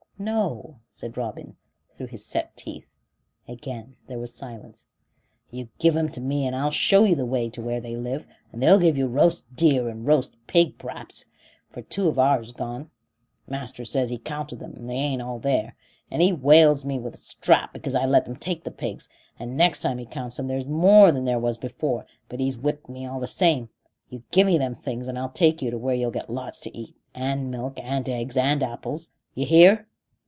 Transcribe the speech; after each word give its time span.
"No," 0.23 0.77
said 0.87 1.17
Robin, 1.17 1.55
through 1.95 2.05
his 2.05 2.23
set 2.23 2.55
teeth; 2.55 2.87
and 3.47 3.57
again 3.57 3.95
there 4.05 4.19
was 4.19 4.31
silence. 4.31 4.85
"You 5.49 5.67
give 5.79 5.97
'em 5.97 6.09
to 6.09 6.21
me, 6.21 6.45
and 6.45 6.55
I'll 6.55 6.69
show 6.69 7.03
you 7.05 7.15
the 7.15 7.25
way 7.25 7.49
to 7.49 7.59
where 7.59 7.81
they 7.81 7.95
live 7.97 8.27
and 8.53 8.61
they'll 8.61 8.77
give 8.77 8.95
you 8.99 9.07
roast 9.07 9.55
deer 9.55 9.89
and 9.89 10.05
roast 10.05 10.35
pig 10.45 10.77
p'raps, 10.77 11.25
for 11.69 11.81
two 11.81 12.07
of 12.07 12.19
ourn's 12.19 12.51
gone. 12.51 12.91
Master 13.47 13.83
says 13.83 14.11
he 14.11 14.19
counted 14.19 14.61
'em, 14.61 14.75
and 14.75 14.87
they 14.87 15.07
aren't 15.09 15.23
all 15.23 15.39
there, 15.39 15.75
and 16.11 16.21
he 16.21 16.31
wales 16.31 16.85
me 16.85 16.99
with 16.99 17.15
a 17.15 17.17
strap 17.17 17.73
because 17.73 17.95
I 17.95 18.05
let 18.05 18.25
them 18.25 18.35
take 18.35 18.63
the 18.63 18.69
pigs, 18.69 19.09
and 19.39 19.57
next 19.57 19.81
time 19.81 19.97
he 19.97 20.05
counts 20.05 20.37
'em 20.39 20.45
there's 20.45 20.67
more 20.67 21.11
than 21.11 21.25
there 21.25 21.39
was 21.39 21.57
before, 21.57 22.05
but 22.29 22.39
he's 22.39 22.59
whipped 22.59 22.87
me 22.87 23.07
all 23.07 23.19
the 23.19 23.25
same. 23.25 23.69
You 24.11 24.21
give 24.29 24.45
me 24.45 24.59
them 24.59 24.75
things, 24.75 25.07
and 25.07 25.17
I'll 25.17 25.29
take 25.29 25.63
you 25.63 25.75
where 25.79 25.95
you'll 25.95 26.11
get 26.11 26.29
lots 26.29 26.59
to 26.59 26.77
eat, 26.77 26.95
and 27.15 27.49
milk 27.49 27.79
and 27.81 28.07
eggs 28.07 28.37
and 28.37 28.61
apples. 28.61 29.09
D'yer 29.35 29.47
hear?" 29.47 29.87